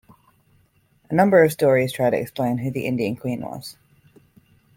A 1.11 1.13
number 1.13 1.43
of 1.43 1.51
stories 1.51 1.93
try 1.93 2.09
to 2.09 2.17
explain 2.17 2.57
who 2.57 2.71
the 2.71 2.87
Indian 2.87 3.15
Queen 3.15 3.41
was. 3.41 3.77